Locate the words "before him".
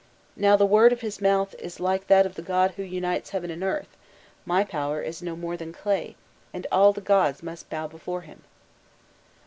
7.85-8.41